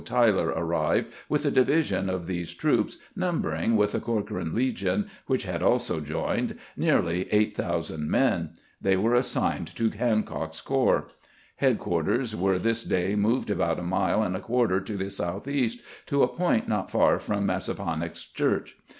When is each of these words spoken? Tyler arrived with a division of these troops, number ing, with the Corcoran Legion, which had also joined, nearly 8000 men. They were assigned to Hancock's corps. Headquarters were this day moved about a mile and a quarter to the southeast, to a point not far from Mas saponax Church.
Tyler 0.03 0.47
arrived 0.49 1.13
with 1.29 1.45
a 1.45 1.51
division 1.51 2.09
of 2.09 2.25
these 2.25 2.55
troops, 2.55 2.97
number 3.15 3.53
ing, 3.53 3.75
with 3.75 3.91
the 3.91 3.99
Corcoran 3.99 4.55
Legion, 4.55 5.05
which 5.27 5.43
had 5.43 5.61
also 5.61 5.99
joined, 5.99 6.57
nearly 6.75 7.27
8000 7.31 8.09
men. 8.09 8.49
They 8.81 8.97
were 8.97 9.13
assigned 9.13 9.67
to 9.75 9.91
Hancock's 9.91 10.59
corps. 10.59 11.09
Headquarters 11.57 12.35
were 12.35 12.57
this 12.57 12.83
day 12.83 13.13
moved 13.13 13.51
about 13.51 13.77
a 13.77 13.83
mile 13.83 14.23
and 14.23 14.35
a 14.35 14.39
quarter 14.39 14.81
to 14.81 14.97
the 14.97 15.11
southeast, 15.11 15.79
to 16.07 16.23
a 16.23 16.27
point 16.27 16.67
not 16.67 16.89
far 16.89 17.19
from 17.19 17.45
Mas 17.45 17.67
saponax 17.69 18.25
Church. 18.33 18.77